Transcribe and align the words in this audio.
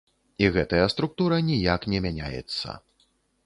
І 0.45 0.47
гэтая 0.55 0.87
структура 0.93 1.39
ніяк 1.51 1.87
не 1.95 2.03
мяняецца. 2.09 2.67